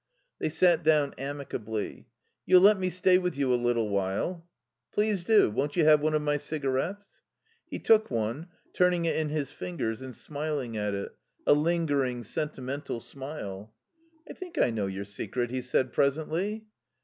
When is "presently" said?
15.93-16.65